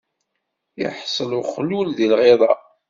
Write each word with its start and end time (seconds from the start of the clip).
Iḥṣel 0.87 1.31
uxlul 1.41 1.87
di 1.97 2.07
lɣiḍa. 2.13 2.53